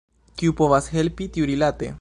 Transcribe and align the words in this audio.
Kiu 0.41 0.55
povas 0.61 0.89
helpi 0.97 1.31
tiurilate? 1.37 1.89